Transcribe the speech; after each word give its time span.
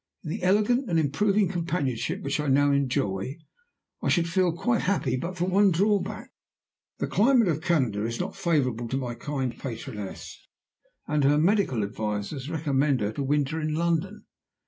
"In 0.23 0.31
the 0.31 0.41
elegant 0.41 0.89
and 0.89 0.97
improving 0.99 1.47
companionship 1.47 2.23
which 2.23 2.39
I 2.39 2.47
now 2.47 2.71
enjoy 2.71 3.37
I 4.01 4.09
should 4.09 4.27
feel 4.27 4.51
quite 4.51 4.81
happy 4.81 5.15
but 5.15 5.37
for 5.37 5.45
one 5.45 5.69
drawback. 5.69 6.31
The 6.97 7.05
climate 7.05 7.47
of 7.47 7.61
Canada 7.61 8.03
is 8.07 8.19
not 8.19 8.35
favorable 8.35 8.87
to 8.87 8.97
my 8.97 9.13
kind 9.13 9.55
patroness, 9.55 10.39
and 11.05 11.23
her 11.23 11.37
medical 11.37 11.83
advisers 11.83 12.49
recommend 12.49 13.01
her 13.01 13.11
to 13.11 13.21
winter 13.21 13.61
in 13.61 13.75
London. 13.75 14.25